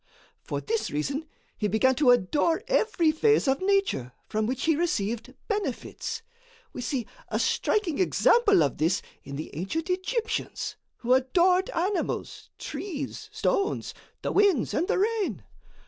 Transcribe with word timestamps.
For 0.41 0.61
this 0.61 0.89
reason 0.89 1.27
he 1.55 1.67
began 1.67 1.93
to 1.97 2.09
adore 2.09 2.63
every 2.67 3.11
phase 3.11 3.47
of 3.47 3.61
nature 3.61 4.13
from 4.25 4.47
which 4.47 4.63
he 4.65 4.75
received 4.75 5.35
benefits. 5.47 6.23
We 6.73 6.81
see 6.81 7.05
a 7.29 7.37
striking 7.37 7.99
example 7.99 8.63
of 8.63 8.79
this 8.79 9.03
in 9.23 9.35
the 9.35 9.55
ancient 9.55 9.91
Egyptians, 9.91 10.75
who 10.97 11.13
adored 11.13 11.69
animals, 11.69 12.49
trees, 12.57 13.29
stones, 13.31 13.93
the 14.23 14.31
winds 14.31 14.73
and 14.73 14.87
the 14.87 14.97
rain. 14.97 15.43